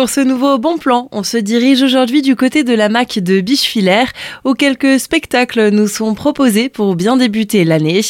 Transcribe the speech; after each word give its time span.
Pour 0.00 0.08
ce 0.08 0.20
nouveau 0.20 0.56
bon 0.56 0.78
plan, 0.78 1.08
on 1.12 1.22
se 1.22 1.36
dirige 1.36 1.82
aujourd'hui 1.82 2.22
du 2.22 2.34
côté 2.34 2.64
de 2.64 2.72
la 2.72 2.88
MAC 2.88 3.18
de 3.18 3.42
Bichefilaire, 3.42 4.10
où 4.46 4.54
quelques 4.54 4.98
spectacles 4.98 5.68
nous 5.68 5.88
sont 5.88 6.14
proposés 6.14 6.70
pour 6.70 6.96
bien 6.96 7.18
débuter 7.18 7.66
l'année. 7.66 8.00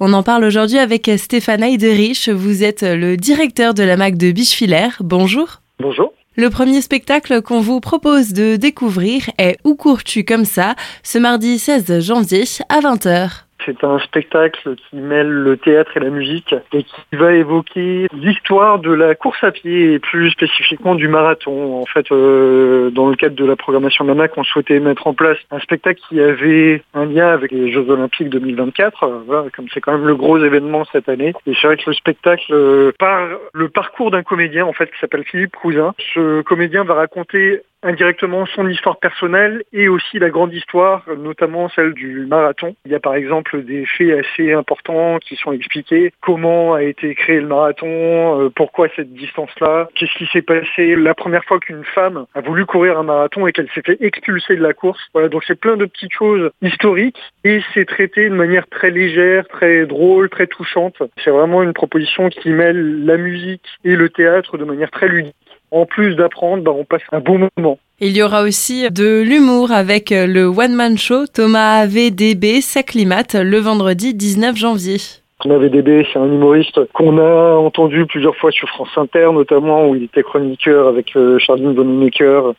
On 0.00 0.12
en 0.12 0.24
parle 0.24 0.42
aujourd'hui 0.42 0.78
avec 0.78 1.08
Stéphane 1.16 1.62
Heiderich. 1.62 2.28
Vous 2.30 2.64
êtes 2.64 2.82
le 2.82 3.16
directeur 3.16 3.74
de 3.74 3.84
la 3.84 3.96
MAC 3.96 4.16
de 4.16 4.32
Bichefilaire. 4.32 4.96
Bonjour. 4.98 5.60
Bonjour. 5.78 6.12
Le 6.34 6.50
premier 6.50 6.80
spectacle 6.80 7.40
qu'on 7.42 7.60
vous 7.60 7.78
propose 7.78 8.32
de 8.32 8.56
découvrir 8.56 9.30
est 9.38 9.56
Où 9.62 9.76
cours-tu 9.76 10.24
comme 10.24 10.46
ça 10.46 10.74
ce 11.04 11.18
mardi 11.18 11.60
16 11.60 12.00
janvier 12.00 12.42
à 12.68 12.80
20h. 12.80 13.45
C'est 13.66 13.84
un 13.84 13.98
spectacle 13.98 14.76
qui 14.76 14.96
mêle 14.96 15.28
le 15.28 15.56
théâtre 15.56 15.96
et 15.96 16.00
la 16.00 16.10
musique 16.10 16.54
et 16.72 16.84
qui 16.84 17.16
va 17.16 17.34
évoquer 17.34 18.06
l'histoire 18.14 18.78
de 18.78 18.92
la 18.92 19.14
course 19.14 19.42
à 19.42 19.50
pied 19.50 19.92
et 19.92 19.98
plus 19.98 20.30
spécifiquement 20.30 20.94
du 20.94 21.08
marathon. 21.08 21.82
En 21.82 21.86
fait, 21.86 22.10
euh, 22.12 22.90
dans 22.90 23.08
le 23.08 23.16
cadre 23.16 23.34
de 23.34 23.44
la 23.44 23.56
programmation 23.56 24.04
de 24.04 24.16
on 24.36 24.44
souhaitait 24.44 24.80
mettre 24.80 25.06
en 25.06 25.14
place 25.14 25.38
un 25.50 25.58
spectacle 25.60 26.00
qui 26.08 26.20
avait 26.20 26.82
un 26.94 27.04
lien 27.04 27.28
avec 27.28 27.52
les 27.52 27.72
Jeux 27.72 27.88
Olympiques 27.90 28.30
2024, 28.30 29.04
euh, 29.04 29.48
comme 29.54 29.66
c'est 29.72 29.80
quand 29.80 29.92
même 29.92 30.06
le 30.06 30.16
gros 30.16 30.38
événement 30.38 30.84
cette 30.92 31.08
année. 31.08 31.32
Et 31.46 31.54
c'est 31.60 31.66
vrai 31.66 31.76
que 31.76 31.90
le 31.90 31.94
spectacle 31.94 32.52
euh, 32.52 32.92
part 32.98 33.28
le 33.52 33.68
parcours 33.68 34.10
d'un 34.10 34.22
comédien 34.22 34.64
en 34.64 34.72
fait 34.72 34.86
qui 34.86 34.98
s'appelle 35.00 35.24
Philippe 35.24 35.56
Cousin. 35.56 35.94
Ce 36.14 36.42
comédien 36.42 36.84
va 36.84 36.94
raconter 36.94 37.62
indirectement 37.86 38.46
son 38.46 38.68
histoire 38.68 38.98
personnelle 38.98 39.62
et 39.72 39.88
aussi 39.88 40.18
la 40.18 40.30
grande 40.30 40.52
histoire, 40.52 41.04
notamment 41.18 41.68
celle 41.68 41.94
du 41.94 42.26
marathon. 42.26 42.74
Il 42.84 42.92
y 42.92 42.94
a 42.94 43.00
par 43.00 43.14
exemple 43.14 43.62
des 43.62 43.86
faits 43.86 44.24
assez 44.24 44.52
importants 44.52 45.18
qui 45.18 45.36
sont 45.36 45.52
expliqués. 45.52 46.12
Comment 46.20 46.74
a 46.74 46.82
été 46.82 47.14
créé 47.14 47.40
le 47.40 47.46
marathon, 47.46 48.40
euh, 48.40 48.50
pourquoi 48.54 48.88
cette 48.96 49.12
distance-là, 49.12 49.88
qu'est-ce 49.94 50.16
qui 50.18 50.26
s'est 50.32 50.42
passé 50.42 50.96
la 50.96 51.14
première 51.14 51.44
fois 51.44 51.60
qu'une 51.60 51.84
femme 51.84 52.26
a 52.34 52.40
voulu 52.40 52.66
courir 52.66 52.98
un 52.98 53.04
marathon 53.04 53.46
et 53.46 53.52
qu'elle 53.52 53.70
s'est 53.74 53.82
fait 53.84 53.98
expulser 54.00 54.56
de 54.56 54.62
la 54.62 54.74
course. 54.74 55.00
Voilà, 55.12 55.28
donc 55.28 55.44
c'est 55.46 55.58
plein 55.58 55.76
de 55.76 55.86
petites 55.86 56.12
choses 56.12 56.50
historiques 56.62 57.20
et 57.44 57.60
c'est 57.72 57.84
traité 57.84 58.28
de 58.28 58.34
manière 58.34 58.66
très 58.68 58.90
légère, 58.90 59.46
très 59.48 59.86
drôle, 59.86 60.28
très 60.28 60.46
touchante. 60.46 60.96
C'est 61.22 61.30
vraiment 61.30 61.62
une 61.62 61.72
proposition 61.72 62.28
qui 62.28 62.50
mêle 62.50 63.04
la 63.04 63.16
musique 63.16 63.66
et 63.84 63.96
le 63.96 64.08
théâtre 64.08 64.58
de 64.58 64.64
manière 64.64 64.90
très 64.90 65.08
ludique 65.08 65.34
en 65.70 65.86
plus 65.86 66.14
d'apprendre, 66.16 66.62
bah, 66.62 66.72
on 66.72 66.84
passe 66.84 67.02
un 67.12 67.20
bon 67.20 67.48
moment. 67.56 67.78
Il 67.98 68.16
y 68.16 68.22
aura 68.22 68.42
aussi 68.42 68.90
de 68.90 69.22
l'humour 69.22 69.72
avec 69.72 70.10
le 70.10 70.44
One 70.44 70.74
Man 70.74 70.98
Show 70.98 71.26
Thomas 71.26 71.78
AVDB 71.80 72.60
s'acclimate 72.60 73.34
le 73.34 73.58
vendredi 73.58 74.12
19 74.12 74.54
janvier. 74.56 74.98
VDB, 75.44 76.06
c'est 76.10 76.18
un 76.18 76.26
humoriste 76.26 76.80
qu'on 76.92 77.18
a 77.18 77.56
entendu 77.56 78.06
plusieurs 78.06 78.34
fois 78.36 78.50
sur 78.50 78.68
France 78.70 78.96
Inter, 78.96 79.28
notamment 79.32 79.86
où 79.86 79.94
il 79.94 80.04
était 80.04 80.22
chroniqueur 80.22 80.88
avec 80.88 81.14
euh, 81.14 81.38
Charline 81.38 81.76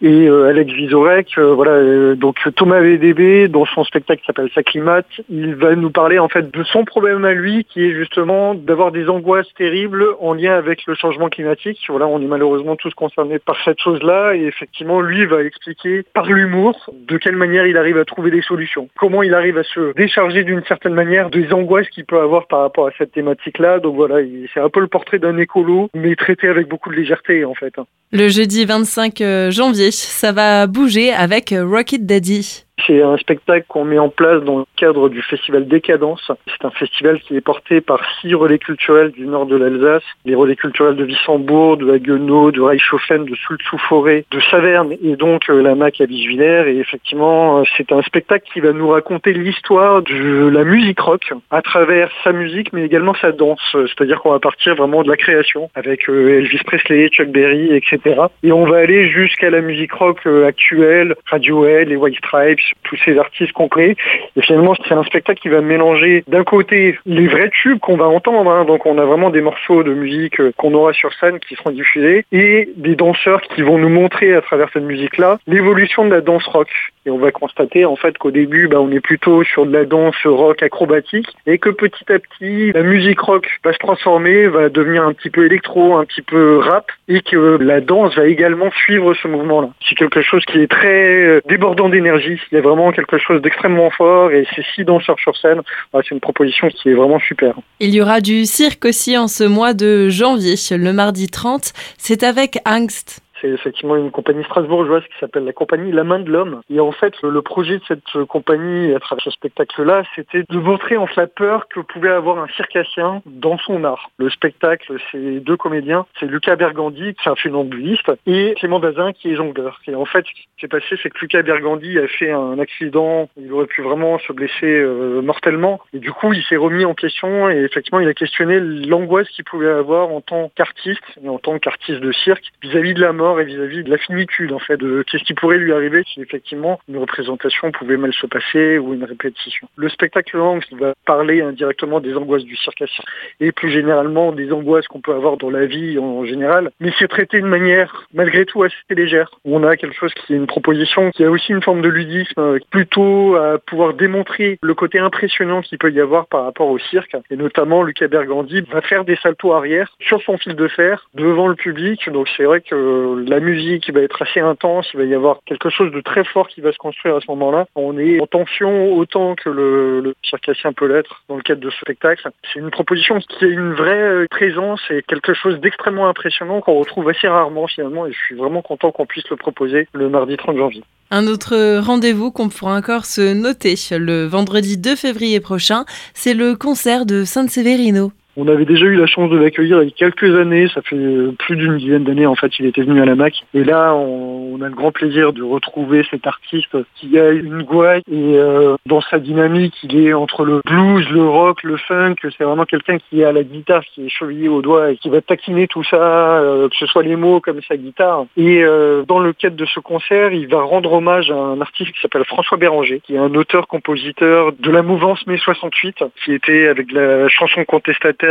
et 0.02 0.28
euh, 0.28 0.48
Alex 0.48 0.72
Vizorek. 0.72 1.38
Euh, 1.40 1.54
voilà, 1.56 2.16
donc 2.16 2.38
Thomas 2.56 2.80
VDB, 2.80 3.48
dans 3.48 3.66
son 3.66 3.84
spectacle 3.84 4.22
qui 4.22 4.28
s'appelle 4.28 4.50
Saclimate, 4.54 5.08
il 5.30 5.56
va 5.56 5.76
nous 5.76 5.90
parler 5.90 6.20
en 6.20 6.30
fait 6.30 6.52
de 6.52 6.64
son 6.66 6.86
problème 6.86 7.26
à 7.26 7.34
lui, 7.34 7.66
qui 7.66 7.84
est 7.84 7.94
justement 7.94 8.54
d'avoir 8.54 8.92
des 8.92 9.10
angoisses 9.10 9.52
terribles 9.56 10.06
en 10.20 10.34
lien 10.34 10.54
avec 10.54 10.86
le 10.86 10.94
changement 10.94 11.30
climatique. 11.30 11.80
Voilà, 11.90 12.08
on 12.08 12.22
est 12.22 12.28
malheureusement 12.28 12.76
tous 12.76 12.94
concernés 12.94 13.40
par 13.40 13.58
cette 13.66 13.82
chose-là, 13.82 14.36
et 14.36 14.44
effectivement, 14.44 15.02
lui 15.02 15.26
va 15.26 15.42
expliquer 15.42 16.04
par 16.14 16.28
l'humour 16.28 16.92
de 16.94 17.18
quelle 17.18 17.36
manière 17.36 17.66
il 17.66 17.76
arrive 17.76 17.98
à 17.98 18.06
trouver 18.06 18.30
des 18.30 18.44
solutions, 18.44 18.88
comment 18.98 19.24
il 19.24 19.34
arrive 19.34 19.58
à 19.58 19.64
se 19.64 19.94
décharger 19.96 20.44
d'une 20.44 20.64
certaine 20.66 20.94
manière 20.94 21.32
des 21.32 21.52
angoisses 21.52 21.90
qu'il 21.90 22.06
peut 22.06 22.20
avoir 22.20 22.46
par 22.46 22.67
rapport 22.68 22.88
à 22.88 22.92
cette 22.98 23.12
thématique-là. 23.12 23.80
Donc 23.80 23.96
voilà, 23.96 24.18
c'est 24.54 24.60
un 24.60 24.70
peu 24.70 24.80
le 24.80 24.88
portrait 24.88 25.20
d'un 25.20 25.38
écolo, 25.38 25.90
mais 25.94 26.16
traité 26.16 26.48
avec 26.48 26.68
beaucoup 26.68 26.90
de 26.90 26.96
légèreté 26.96 27.46
en 27.46 27.54
fait. 27.54 27.74
Le 28.12 28.30
jeudi 28.30 28.66
25 28.66 29.22
euh, 29.22 29.52
janvier, 29.52 29.92
ça 29.92 30.32
va 30.32 30.68
bouger 30.68 31.12
avec 31.12 31.54
Rocket 31.58 32.06
Daddy. 32.06 32.67
C'est 32.88 33.02
un 33.02 33.18
spectacle 33.18 33.66
qu'on 33.68 33.84
met 33.84 34.00
en 34.00 34.08
place 34.08 34.42
dans 34.44 34.60
le 34.60 34.66
cadre 34.78 35.10
du 35.10 35.22
festival 35.22 35.68
Décadence. 35.68 36.32
C'est 36.48 36.66
un 36.66 36.72
festival 36.72 37.20
qui 37.20 37.36
est 37.36 37.42
porté 37.42 37.82
par 37.82 38.00
six 38.22 38.34
relais 38.34 38.60
culturels 38.60 39.12
du 39.12 39.28
nord 39.28 39.46
de 39.46 39.58
l'Alsace, 39.58 40.04
les 40.24 40.36
relais 40.36 40.56
culturels 40.56 40.96
de 40.96 41.04
Wissembourg, 41.04 41.76
de 41.76 41.92
Haguenau, 41.92 42.52
de 42.52 42.62
Reichshofen, 42.62 43.26
de 43.26 43.36
Soultz-sous-Forêt, 43.36 44.24
de 44.32 44.40
Saverne 44.40 44.94
et 45.04 45.18
donc 45.18 45.50
euh, 45.50 45.62
la 45.62 45.76
MAC 45.76 46.00
à 46.00 46.06
Bisvillers. 46.06 46.64
Et 46.68 46.78
effectivement, 46.78 47.60
euh, 47.60 47.64
c'est 47.76 47.92
un 47.92 48.02
spectacle 48.04 48.50
qui 48.54 48.62
va 48.62 48.72
nous 48.72 48.88
raconter 48.88 49.34
l'histoire 49.34 50.02
de 50.02 50.48
la 50.48 50.64
musique 50.64 51.00
rock 51.02 51.34
à 51.52 51.62
travers 51.62 52.10
sa 52.24 52.32
musique, 52.32 52.72
mais 52.72 52.86
également 52.86 53.16
sa 53.16 53.34
danse. 53.34 53.60
C'est-à-dire 53.74 54.22
qu'on 54.22 54.32
va 54.32 54.40
partir 54.40 54.76
vraiment 54.76 55.04
de 55.04 55.10
la 55.10 55.18
création 55.18 55.70
avec 55.76 56.08
euh, 56.08 56.38
Elvis 56.38 56.62
Presley, 56.66 57.10
Chuck 57.10 57.28
Berry, 57.28 57.76
etc. 57.76 58.22
Et 58.44 58.54
on 58.54 58.66
va 58.66 58.78
aller 58.78 59.10
jusqu'à 59.10 59.50
la 59.50 59.60
musique 59.60 59.92
rock 59.92 60.26
actuelle, 60.26 61.16
Radiohead, 61.26 61.90
les 61.90 61.98
White 61.98 62.18
Stripes, 62.18 62.77
tous 62.84 62.98
ces 63.04 63.18
artistes 63.18 63.54
crée. 63.70 63.96
Et 64.36 64.42
finalement, 64.42 64.76
c'est 64.88 64.94
un 64.94 65.04
spectacle 65.04 65.42
qui 65.42 65.50
va 65.50 65.62
mélanger 65.62 66.24
d'un 66.28 66.44
côté 66.44 66.98
les 67.06 67.28
vrais 67.28 67.50
tubes 67.50 67.80
qu'on 67.80 67.98
va 67.98 68.06
entendre, 68.06 68.50
hein. 68.52 68.66
donc 68.66 68.86
on 68.86 68.98
a 68.98 69.06
vraiment 69.06 69.30
des 69.30 69.42
morceaux 69.42 69.84
de 69.84 69.94
musique 69.94 70.40
euh, 70.40 70.52
qu'on 70.58 70.74
aura 70.74 70.94
sur 70.94 71.14
scène 71.14 71.40
qui 71.40 71.56
seront 71.56 71.72
diffusés, 71.72 72.26
et 72.32 72.70
des 72.76 72.96
danseurs 72.96 73.42
qui 73.42 73.62
vont 73.62 73.78
nous 73.78 73.90
montrer 73.90 74.34
à 74.36 74.42
travers 74.42 74.70
cette 74.72 74.84
musique-là 74.84 75.40
l'évolution 75.48 76.06
de 76.06 76.14
la 76.14 76.22
danse 76.22 76.46
rock. 76.46 76.70
Et 77.08 77.10
on 77.10 77.18
va 77.18 77.32
constater 77.32 77.86
en 77.86 77.96
fait 77.96 78.18
qu'au 78.18 78.32
début, 78.32 78.68
bah, 78.68 78.80
on 78.80 78.92
est 78.92 79.00
plutôt 79.00 79.44
sur 79.44 79.66
de 79.66 79.72
la 79.72 79.86
danse 79.86 80.16
rock 80.26 80.62
acrobatique, 80.62 81.28
et 81.46 81.58
que 81.58 81.70
petit 81.70 82.12
à 82.12 82.20
petit, 82.20 82.72
la 82.74 82.84
musique 82.84 83.20
rock 83.20 83.48
va 83.64 83.74
se 83.74 83.80
transformer, 83.80 84.48
va 84.48 84.70
devenir 84.70 85.04
un 85.04 85.14
petit 85.14 85.30
peu 85.30 85.46
électro, 85.46 85.96
un 85.96 86.06
petit 86.06 86.22
peu 86.22 86.58
rap, 86.58 86.92
et 87.08 87.22
que 87.22 87.58
la 87.62 87.82
danse 87.82 88.16
va 88.16 88.28
également 88.28 88.70
suivre 88.72 89.14
ce 89.14 89.28
mouvement-là. 89.28 89.70
C'est 89.88 89.96
quelque 89.96 90.22
chose 90.22 90.44
qui 90.46 90.60
est 90.60 90.70
très 90.70 91.24
euh, 91.24 91.42
débordant 91.48 91.90
d'énergie 91.90 92.28
il 92.52 92.56
y 92.56 92.58
a 92.58 92.62
vraiment 92.62 92.92
quelque 92.92 93.18
chose 93.18 93.42
d'extrêmement 93.42 93.90
fort 93.90 94.32
et 94.32 94.46
c'est 94.56 94.64
si 94.76 94.84
danseurs 94.84 95.20
sur 95.20 95.36
scène. 95.38 95.62
c'est 95.94 96.12
une 96.12 96.20
proposition 96.20 96.68
qui 96.70 96.90
est 96.90 96.94
vraiment 96.94 97.20
super. 97.20 97.54
Il 97.80 97.94
y 97.94 98.02
aura 98.02 98.22
du 98.22 98.46
cirque 98.46 98.86
aussi 98.86 99.18
en 99.18 99.28
ce 99.28 99.44
mois 99.44 99.74
de 99.74 100.10
janvier, 100.10 100.56
le 100.72 100.92
mardi 100.94 101.28
30. 101.28 101.74
C'est 101.98 102.24
avec 102.24 102.60
Angst. 102.66 103.22
C'est 103.42 103.50
effectivement 103.50 103.96
une 103.96 104.12
compagnie 104.12 104.44
strasbourgeoise 104.46 105.04
qui 105.04 105.20
s'appelle 105.20 105.46
la 105.46 105.54
compagnie 105.54 105.92
La 105.92 106.04
Main 106.04 106.20
de 106.20 106.32
l'Homme. 106.32 106.62
Et 106.70 106.80
en 106.80 106.92
fait, 106.92 107.14
le 107.22 107.42
projet 107.42 107.78
de 107.78 107.84
cette 107.88 108.26
compagnie, 108.28 108.94
à 108.94 109.00
travers 109.00 109.24
ce 109.24 109.32
spectacle-là, 109.32 110.04
c'était 110.16 110.44
de 110.50 110.58
montrer 110.58 110.98
en 110.98 111.08
fait 111.08 111.18
la 111.18 111.26
peur 111.26 111.68
que 111.68 111.80
pouvait 111.80 112.12
avoir 112.12 112.38
un 112.38 112.48
circassien 112.56 113.24
dans 113.26 113.58
son 113.58 113.84
art. 113.84 114.12
Le 114.20 114.30
spectacle, 114.30 114.98
c'est 115.12 115.40
deux 115.40 115.58
comédiens. 115.58 116.06
C'est 116.20 116.28
Lucas 116.28 116.56
Bergandi, 116.56 117.16
qui 117.16 117.28
est 117.28 117.32
un 117.32 117.36
funambuliste, 117.36 118.12
et 118.28 118.54
Clément 118.58 118.80
Bazin, 118.80 119.14
qui 119.14 119.32
est 119.32 119.36
jongleur. 119.36 119.80
Et 119.88 119.96
en 119.96 120.06
fait, 120.06 120.24
ce 120.28 120.32
qui 120.32 120.48
s'est 120.62 120.68
passé, 120.68 120.96
c'est 121.02 121.10
que 121.10 121.18
Lucas 121.20 121.42
Bergandi 121.42 121.98
a 121.98 122.08
fait 122.08 122.32
un 122.32 122.60
accident. 122.60 123.30
Il 123.36 123.52
aurait 123.52 123.66
pu 123.66 123.82
vraiment 123.82 124.20
se 124.20 124.32
blesser 124.32 124.80
euh, 124.80 125.22
mortellement. 125.22 125.80
Et 125.92 126.00
du 126.00 126.12
coup, 126.12 126.34
il 126.34 126.44
s'est 126.44 126.56
remis 126.56 126.86
en 126.86 126.94
question 126.94 127.50
et 127.50 127.58
effectivement, 127.64 128.00
il 128.00 128.08
a 128.08 128.14
questionné 128.14 128.60
l'angoisse 128.60 129.28
qu'il 129.30 129.46
pouvait 129.46 129.70
avoir 129.70 130.10
en 130.10 130.22
tant 130.22 130.52
qu'artiste 130.56 131.04
et 131.24 131.30
en 131.30 131.40
tant 131.40 131.58
qu'artiste 131.58 132.00
de 132.00 132.12
cirque 132.12 132.46
vis-à-vis 132.62 132.94
de 132.94 133.02
la 133.02 133.14
mort 133.14 133.27
et 133.40 133.44
vis-à-vis 133.44 133.84
de 133.84 133.90
la 133.90 133.98
finitude 133.98 134.52
en 134.54 134.60
fait, 134.60 134.78
de 134.78 135.04
qu'est-ce 135.04 135.24
qui 135.24 135.34
pourrait 135.34 135.58
lui 135.58 135.74
arriver 135.74 136.04
si 136.12 136.22
effectivement 136.22 136.80
une 136.88 136.98
représentation 136.98 137.72
pouvait 137.72 137.98
mal 137.98 138.14
se 138.14 138.26
passer 138.26 138.78
ou 138.78 138.94
une 138.94 139.04
répétition. 139.04 139.68
Le 139.76 139.90
spectacle 139.90 140.38
Angst 140.38 140.74
va 140.74 140.94
parler 141.06 141.42
indirectement 141.42 142.00
des 142.00 142.16
angoisses 142.16 142.46
du 142.46 142.56
circassien 142.56 143.04
et 143.40 143.52
plus 143.52 143.70
généralement 143.70 144.32
des 144.32 144.52
angoisses 144.52 144.88
qu'on 144.88 145.02
peut 145.02 145.14
avoir 145.14 145.38
dans 145.38 145.50
la 145.50 145.66
vie 145.66 146.00
en 146.00 146.26
général, 146.26 146.72
mais 146.80 146.92
c'est 146.98 147.08
traité 147.08 147.42
de 147.42 147.48
manière 147.48 148.08
malgré 148.14 148.46
tout 148.46 148.64
assez 148.64 148.76
légère. 148.90 149.32
On 149.46 149.64
a 149.64 149.76
quelque 149.78 149.96
chose 149.96 150.14
qui 150.14 150.34
est 150.34 150.38
une 150.38 150.48
proposition 150.48 151.12
qui 151.12 151.24
a 151.24 151.30
aussi 151.30 151.52
une 151.52 151.62
forme 151.62 151.82
de 151.82 151.90
ludisme, 151.90 152.40
euh, 152.40 152.60
plutôt 152.72 153.36
à 153.36 153.60
pouvoir 153.60 153.94
démontrer 153.94 154.60
le 154.62 154.74
côté 154.74 155.00
impressionnant 155.00 155.62
qu'il 155.62 155.78
peut 155.78 155.92
y 155.92 156.00
avoir 156.00 156.28
par 156.28 156.44
rapport 156.44 156.70
au 156.70 156.80
cirque, 156.80 157.16
et 157.30 157.36
notamment 157.36 157.84
Lucas 157.84 158.08
Bergandi 158.08 158.62
va 158.72 158.82
faire 158.82 159.06
des 159.06 159.16
saltos 159.18 159.54
arrière 159.54 159.92
sur 160.00 160.22
son 160.22 160.38
fil 160.38 160.56
de 160.56 160.68
fer 160.68 161.10
devant 161.14 161.48
le 161.48 161.56
public, 161.56 162.10
donc 162.10 162.28
c'est 162.36 162.44
vrai 162.44 162.62
que 162.62 163.17
la 163.18 163.40
musique 163.40 163.92
va 163.92 164.02
être 164.02 164.22
assez 164.22 164.40
intense, 164.40 164.88
il 164.94 165.00
va 165.00 165.06
y 165.06 165.14
avoir 165.14 165.40
quelque 165.46 165.70
chose 165.70 165.92
de 165.92 166.02
très 166.02 166.24
fort 166.24 166.48
qui 166.48 166.62
va 166.62 166.72
se 166.72 166.78
construire 166.78 167.16
à 167.16 167.22
ce 167.22 167.26
moment-là. 167.30 167.66
On 167.76 167.98
est 167.98 168.20
en 168.20 168.28
tension 168.28 168.94
autant 168.94 169.36
que 169.36 169.50
le, 169.50 170.16
circassien 170.24 170.74
peut 170.74 170.88
l'être 170.88 171.24
dans 171.30 171.36
le 171.36 171.42
cadre 171.42 171.62
de 171.62 171.70
ce 171.70 171.78
spectacle. 171.78 172.30
C'est 172.54 172.60
une 172.60 172.72
proposition 172.72 173.20
qui 173.20 173.46
a 173.46 173.48
une 173.48 173.74
vraie 173.74 174.02
euh, 174.02 174.26
présence 174.30 174.82
et 174.90 175.04
quelque 175.04 175.34
chose 175.34 175.60
d'extrêmement 175.60 176.08
impressionnant 176.08 176.62
qu'on 176.62 176.76
retrouve 176.76 177.10
assez 177.10 177.28
rarement 177.28 177.68
finalement 177.68 178.06
et 178.06 178.12
je 178.12 178.18
suis 178.18 178.36
vraiment 178.36 178.62
content 178.62 178.92
qu'on 178.92 179.06
puisse 179.06 179.30
le 179.30 179.36
proposer 179.36 179.88
le 179.94 180.10
mardi 180.10 180.38
30 180.38 180.58
janvier. 180.58 180.84
Un 181.10 181.28
autre 181.28 181.80
rendez-vous 181.80 182.32
qu'on 182.32 182.50
pourra 182.50 182.76
encore 182.76 183.06
se 183.06 183.34
noter 183.34 183.76
le 183.98 184.26
vendredi 184.26 184.78
2 184.78 184.96
février 184.96 185.40
prochain, 185.40 185.86
c'est 186.14 186.34
le 186.34 186.56
concert 186.56 187.06
de 187.06 187.24
San 187.24 187.48
Severino. 187.48 188.12
On 188.40 188.48
avait 188.48 188.66
déjà 188.66 188.86
eu 188.86 188.96
la 188.96 189.08
chance 189.08 189.32
de 189.32 189.38
l'accueillir 189.38 189.82
il 189.82 189.90
y 189.90 189.92
a 189.92 189.92
quelques 189.92 190.36
années, 190.40 190.68
ça 190.74 190.84
fait 190.84 190.96
plus 191.40 191.56
d'une 191.56 191.78
dizaine 191.78 192.04
d'années 192.04 192.28
en 192.28 192.36
fait, 192.36 192.52
il 192.60 192.68
était 192.68 192.84
venu 192.84 193.02
à 193.02 193.06
la 193.06 193.16
MAC. 193.16 193.44
Et 193.56 193.64
là, 193.64 193.96
on, 193.96 194.62
a 194.62 194.70
le 194.70 194.76
grand 194.76 194.92
plaisir 194.92 195.34
de 195.34 195.44
retrouver 195.44 196.06
cet 196.10 196.26
artiste 196.28 196.78
qui 196.96 197.18
a 197.20 197.30
une 197.30 197.64
gouaille 197.64 198.02
et 198.12 198.38
euh, 198.38 198.76
dans 198.86 199.02
sa 199.02 199.20
dynamique, 199.20 199.74
il 199.84 200.00
est 200.00 200.14
entre 200.14 200.46
le 200.46 200.62
blues, 200.66 201.08
le 201.10 201.24
rock, 201.24 201.64
le 201.64 201.78
funk. 201.78 202.16
C'est 202.22 202.44
vraiment 202.44 202.66
quelqu'un 202.66 202.98
qui 202.98 203.24
a 203.24 203.32
la 203.32 203.44
guitare, 203.44 203.84
qui 203.86 204.06
est 204.06 204.10
chevillé 204.10 204.50
au 204.50 204.62
doigt 204.62 204.92
et 204.92 204.98
qui 204.98 205.10
va 205.10 205.22
taquiner 205.22 205.68
tout 205.68 205.84
ça, 205.84 206.40
euh, 206.40 206.70
que 206.70 206.76
ce 206.76 206.86
soit 206.86 207.04
les 207.04 207.16
mots 207.16 207.40
comme 207.40 207.62
sa 207.68 207.76
guitare. 207.76 208.26
Et 208.36 208.64
euh, 208.64 209.04
dans 209.08 209.20
le 209.20 209.34
cadre 209.34 209.56
de 209.56 209.66
ce 209.66 209.80
concert, 209.80 210.32
il 210.32 210.48
va 210.48 210.62
rendre 210.62 210.94
hommage 210.94 211.32
à 211.32 211.36
un 211.36 211.62
artiste 211.62 211.92
qui 211.92 212.02
s'appelle 212.02 212.26
François 212.26 212.58
Béranger, 212.58 213.02
qui 213.04 213.16
est 213.16 213.20
un 213.20 213.34
auteur-compositeur 213.34 214.54
de 214.60 214.72
la 214.72 214.82
mouvance 214.82 215.26
mai 215.28 215.38
68, 215.38 216.04
qui 216.24 216.34
était 216.34 216.68
avec 216.68 216.92
la 216.92 217.28
chanson 217.30 217.64
contestataire, 217.66 218.27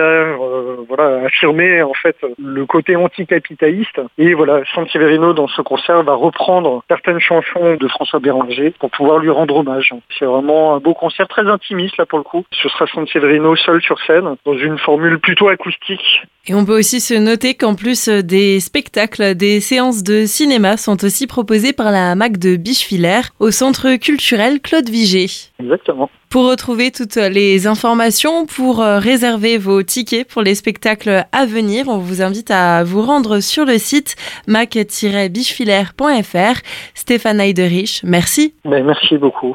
voilà, 0.89 1.27
affirmé 1.27 1.83
en 1.83 1.95
fait 1.95 2.17
le 2.39 2.67
côté 2.67 2.97
anticapitaliste. 2.97 4.01
Et 4.19 4.35
voilà, 4.35 4.63
Santiverino 4.75 5.33
dans 5.33 5.49
ce 5.49 5.63
concert 5.63 6.03
va 6.03 6.15
reprendre 6.15 6.83
certaines 6.89 7.21
chansons 7.21 7.77
de 7.79 7.89
François 7.89 8.21
Béranger 8.21 8.73
pour 8.79 8.91
pouvoir 8.91 9.19
lui 9.19 9.31
rendre 9.31 9.57
hommage. 9.57 9.95
C'est 10.19 10.25
vraiment 10.25 10.75
un 10.75 10.79
beau 10.79 10.95
concert 10.95 11.29
très 11.29 11.47
intimiste 11.47 11.97
là 11.97 12.07
pour 12.07 12.19
le 12.19 12.25
coup. 12.25 12.45
Ce 12.51 12.69
sera 12.69 12.87
Santiverino 12.87 13.57
seul 13.57 13.81
sur 13.83 13.99
scène 14.01 14.37
dans 14.45 14.57
une 14.57 14.79
formule 14.79 15.19
plutôt 15.19 15.49
acoustique. 15.49 16.23
Et 16.49 16.55
on 16.55 16.65
peut 16.65 16.79
aussi 16.79 17.01
se 17.01 17.15
noter 17.15 17.55
qu'en 17.55 17.75
plus 17.75 18.09
des 18.09 18.61
spectacles, 18.61 19.35
des 19.35 19.61
séances 19.61 20.05
de 20.05 20.27
cinéma 20.27 20.77
sont 20.77 21.05
aussi 21.05 21.27
proposées 21.27 21.73
par 21.73 21.91
la 21.91 22.15
MAC 22.15 22.39
de 22.39 22.57
Bichevillers 22.57 23.33
au 23.41 23.51
centre 23.51 23.97
culturel 23.97 24.61
Claude 24.61 24.89
Vigée. 24.89 25.27
Exactement. 25.59 26.09
Pour 26.29 26.51
retrouver 26.51 26.91
toutes 26.91 27.17
les 27.17 27.69
informations, 27.69 28.47
pour 28.47 28.83
euh, 28.83 28.99
réserver 28.99 29.59
vos 29.59 29.83
tickets 29.83 30.27
pour 30.27 30.43
les 30.43 30.55
spectacles 30.55 31.25
à 31.31 31.47
venir, 31.47 31.89
on 31.89 31.99
vous 31.99 32.21
invite 32.21 32.51
à 32.51 32.83
vous 32.85 33.03
rendre 33.03 33.41
sur 33.41 33.65
le 33.65 33.79
site 33.79 34.17
mac-bichefilère.fr. 34.49 36.61
Stéphane 36.95 37.41
Heiderich, 37.41 38.03
merci. 38.05 38.55
Ben, 38.65 38.85
merci 38.85 39.19
beaucoup. 39.19 39.55